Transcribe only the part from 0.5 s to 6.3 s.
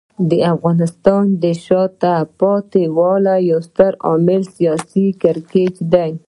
افغانستان د شاته پاتې والي یو ستر عامل سیاسي کړکېچ دی.